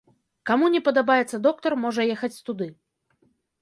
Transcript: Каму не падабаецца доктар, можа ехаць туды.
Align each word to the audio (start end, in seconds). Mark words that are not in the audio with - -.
Каму 0.49 0.69
не 0.77 0.81
падабаецца 0.87 1.43
доктар, 1.47 1.71
можа 1.87 2.01
ехаць 2.17 2.35
туды. 2.51 2.75